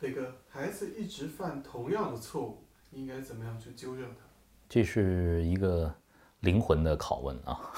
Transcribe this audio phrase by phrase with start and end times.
[0.00, 4.24] 那个孩子一直犯同样的错误，应该怎么样去纠正他？
[4.68, 5.92] 这是一个
[6.40, 7.72] 灵魂的拷问啊！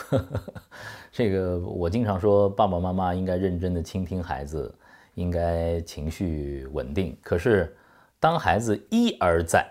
[1.10, 4.74] 这个我经常说，爸爸妈妈应该认真的倾听孩子，
[5.14, 7.16] 应该情绪稳定。
[7.22, 7.74] 可是，
[8.18, 9.66] 当孩子一而再、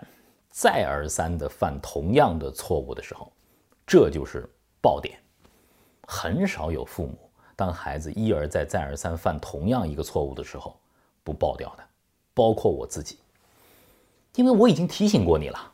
[0.50, 3.32] 再而三的犯同样的错误的时候，
[3.86, 4.50] 这就是
[4.82, 5.20] 爆点。
[6.08, 10.80] 很少有父母，当孩子一而再、再而三犯同样一个错误的时候，
[11.24, 11.84] 不爆掉的。
[12.40, 13.20] 包括我自己，
[14.36, 15.74] 因为我已经提醒过你了，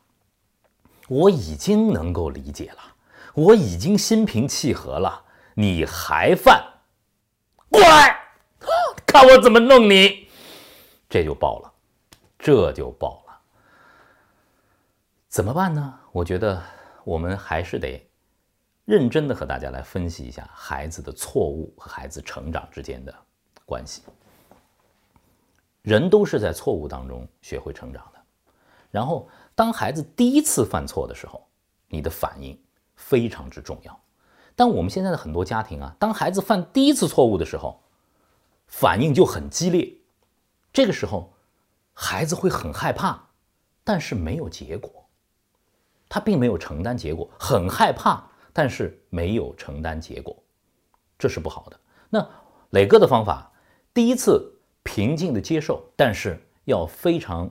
[1.08, 2.80] 我已经能够理解了，
[3.36, 5.24] 我已经心平气和了，
[5.54, 6.66] 你还犯，
[7.70, 8.20] 过来，
[9.06, 10.28] 看我怎么弄你，
[11.08, 11.72] 这就爆了，
[12.40, 13.38] 这就爆了，
[15.30, 16.00] 怎么办呢？
[16.12, 16.60] 我觉得
[17.04, 18.04] 我们还是得
[18.86, 23.14] 认真的和大家来分析一下孩子的错误和孩子成长之间的
[23.68, 24.02] 关系。
[25.86, 28.20] 人都是在错误当中学会成长的，
[28.90, 31.48] 然后当孩子第一次犯错的时候，
[31.88, 32.60] 你的反应
[32.96, 34.02] 非常之重要。
[34.56, 37.80] 但我们现在的很多家庭啊，当孩子犯第一次错误的时候，
[38.66, 39.96] 反应就很激烈，
[40.74, 41.32] 这个时候
[41.94, 43.24] 孩子会很害怕，
[43.84, 45.08] 但是没有结果，
[46.10, 50.36] 他并没有承担结果，很害怕，但是没有承担结果，
[51.20, 51.80] 这是不好的。
[52.10, 52.28] 那
[52.72, 53.52] 磊哥的方法，
[53.94, 54.52] 第一次。
[54.86, 57.50] 平静的接受，但是要非常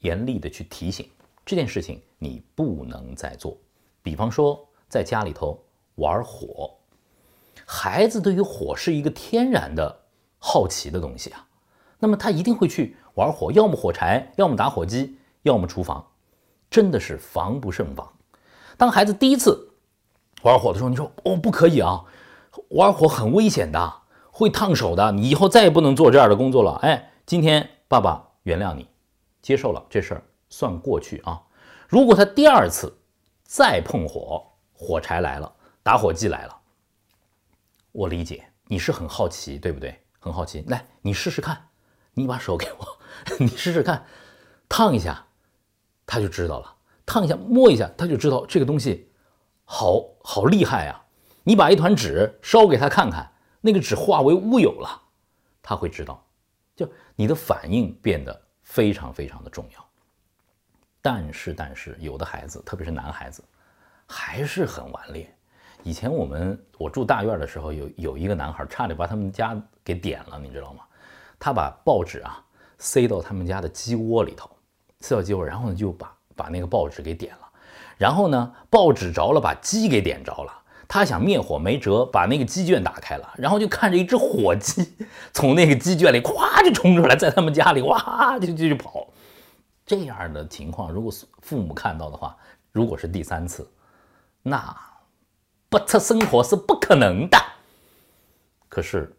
[0.00, 1.08] 严厉的去提醒
[1.44, 3.56] 这件事情，你不能再做。
[4.02, 5.62] 比方说，在家里头
[5.96, 6.74] 玩火，
[7.66, 10.00] 孩子对于火是一个天然的
[10.38, 11.46] 好奇的东西啊，
[11.98, 16.04] 那么他一定会去玩火，要么火柴，要么打火机，要么厨房，
[16.70, 18.10] 真的是防不胜防。
[18.78, 19.70] 当孩子第一次
[20.42, 22.02] 玩火的时候，你说哦，不可以啊，
[22.70, 23.99] 玩火很危险的。
[24.30, 26.72] 会烫手的，你以后再也不能做这样的工作了。
[26.82, 28.88] 哎，今天爸爸原谅你，
[29.42, 31.42] 接受了这事儿，算过去啊。
[31.88, 32.96] 如果他第二次
[33.42, 36.56] 再碰火，火柴来了，打火机来了，
[37.92, 40.00] 我理解你是很好奇，对不对？
[40.18, 41.68] 很好奇，来，你试试看，
[42.14, 42.98] 你把手给我，
[43.40, 44.04] 你试试看，
[44.68, 45.26] 烫一下，
[46.06, 46.76] 他就知道了。
[47.04, 49.10] 烫一下，摸一下，他就知道这个东西
[49.64, 51.04] 好好厉害啊。
[51.42, 53.32] 你把一团纸烧给他看看。
[53.60, 55.00] 那个纸化为乌有了，
[55.62, 56.24] 他会知道，
[56.74, 59.86] 就你的反应变得非常非常的重要。
[61.02, 63.42] 但是，但是有的孩子，特别是男孩子，
[64.06, 65.34] 还是很顽劣。
[65.82, 70.84] 以前我们我住大院的时候，有有一个男孩差点把他们家给点了，你知道吗？
[71.38, 72.44] 他把报纸啊
[72.78, 74.50] 塞到他们家的鸡窝里头，
[75.00, 77.48] 塞到鸡窝，然后呢就把把那个报纸给点了，
[77.96, 80.62] 然后呢报纸着了，把鸡给点着了。
[80.92, 84.92] 他想灭火没辙，把那个鸡圈打开了，然后就看着一只火鸡
[85.32, 89.06] 从那个鸡圈里咵就冲出来，在他们家里哇就就就跑。
[89.86, 91.12] 这样的情况，如果
[91.42, 92.36] 父母看到的话，
[92.72, 93.70] 如果是第三次，
[94.42, 94.76] 那
[95.68, 97.38] 不测生活是不可能的。
[98.68, 99.16] 可是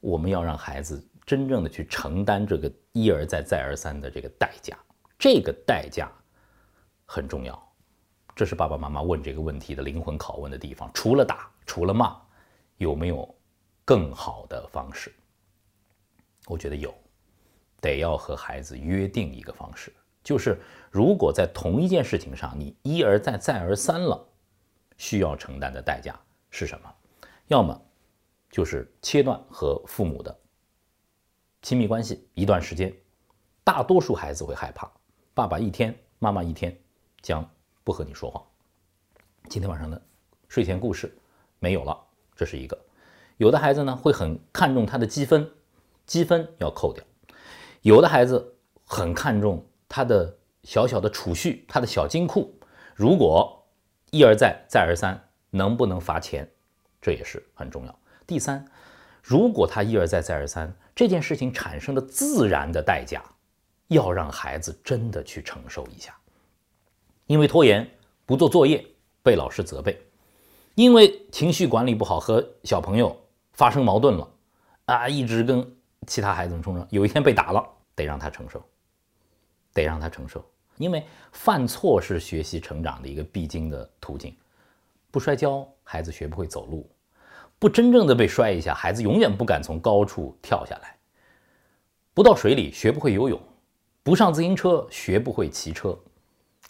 [0.00, 4.76] 我们要让孩子真正的去承担这个一而再再而三的这个代价，
[5.18, 6.12] 这个代价
[7.06, 7.67] 很重要。
[8.38, 10.88] 这是爸爸妈妈问这个问题的灵魂拷问的地方。
[10.94, 12.16] 除了打，除了骂，
[12.76, 13.34] 有没有
[13.84, 15.12] 更好的方式？
[16.46, 16.94] 我觉得有，
[17.80, 20.56] 得要和孩子约定一个方式，就是
[20.88, 24.24] 如果在同一件事情上你一而再、再而三了，
[24.98, 26.16] 需要承担的代价
[26.48, 26.94] 是什么？
[27.48, 27.76] 要么
[28.52, 30.38] 就是切断和父母的
[31.60, 32.94] 亲密关系一段时间。
[33.64, 34.88] 大多数孩子会害怕，
[35.34, 36.80] 爸爸一天，妈妈一天，
[37.20, 37.44] 将。
[37.88, 38.44] 不和你说话。
[39.48, 39.98] 今天晚上的
[40.46, 41.10] 睡前故事
[41.58, 41.98] 没有了，
[42.36, 42.78] 这是一个。
[43.38, 45.50] 有的孩子呢会很看重他的积分，
[46.04, 47.02] 积分要扣掉；
[47.80, 48.54] 有的孩子
[48.84, 52.54] 很看重他的小小的储蓄，他的小金库。
[52.94, 53.66] 如果
[54.10, 55.18] 一而再，再而三，
[55.48, 56.46] 能不能罚钱，
[57.00, 57.98] 这也是很重要。
[58.26, 58.62] 第三，
[59.22, 63.24] 如果他一而再，再而三，这件事情产生的自然的代价，
[63.86, 66.14] 要让孩子真的去承受一下。
[67.28, 67.88] 因为拖延
[68.24, 68.84] 不做作业
[69.22, 70.00] 被老师责备，
[70.74, 73.14] 因为情绪管理不好和小朋友
[73.52, 74.28] 发生矛盾了，
[74.86, 75.64] 啊，一直跟
[76.06, 77.62] 其他孩子们冲撞，有一天被打了，
[77.94, 78.64] 得让他承受，
[79.74, 80.42] 得让他承受。
[80.78, 84.34] 因为犯错是学习成长的一个必经的途径，
[85.10, 86.88] 不摔跤孩子学不会走路，
[87.58, 90.96] 不真正的被摔一下，孩子永远不敢从高处跳下来，
[92.14, 93.38] 不到水里学不会游泳，
[94.02, 95.94] 不上自行车学不会骑车。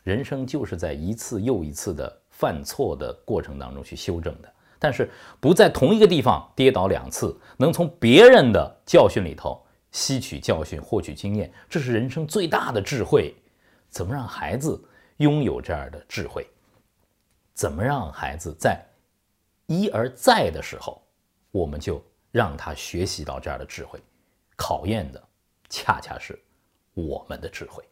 [0.08, 9.62] 人生就是在一次又一次的犯错的过程当中去修正的，但是不在同一个地方跌倒两次，能从别人的教训里头
[9.92, 13.34] 吸取教训，获取经验，这是人生最大的智慧。
[13.90, 14.82] 怎么让孩子
[15.18, 16.46] 拥有这样的智慧？
[17.52, 18.82] 怎么让孩子在
[19.66, 21.02] 一而再的时候，
[21.50, 22.02] 我们就
[22.32, 24.00] 让他学习到这样的智慧？
[24.56, 25.22] 考验的
[25.68, 26.42] 恰恰是
[26.94, 27.84] 我们的智慧。